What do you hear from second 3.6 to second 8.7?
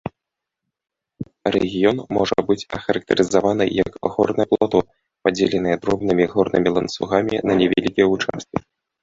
як горнае плато, падзеленае дробнымі горнымі ланцугамі на невялікія ўчасткі.